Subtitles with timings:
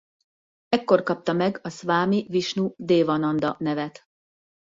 [0.69, 4.07] Ekkor kapta meg a Szvámi Visnu-dévananda nevet.